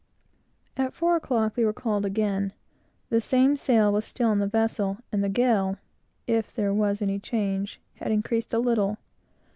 At 0.77 0.95
four 0.95 1.15
o'clock, 1.15 1.55
we 1.55 1.63
were 1.63 1.71
called 1.73 2.07
again. 2.07 2.53
The 3.11 3.21
same 3.21 3.55
sail 3.55 3.91
was 3.93 4.03
still 4.03 4.29
on 4.29 4.39
the 4.39 4.47
vessel, 4.47 4.97
and 5.11 5.23
the 5.23 5.29
gale, 5.29 5.77
if 6.25 6.51
there 6.51 6.73
was 6.73 7.03
any 7.03 7.19
change, 7.19 7.79
had 7.97 8.11
increased 8.11 8.51
a 8.51 8.57
little. 8.57 8.97